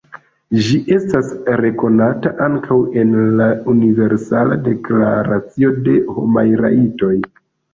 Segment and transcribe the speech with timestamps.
[0.67, 1.27] Ĝi estas
[1.61, 7.17] rekonata ankaŭ en la Universala Deklaracio de Homaj Rajtoj.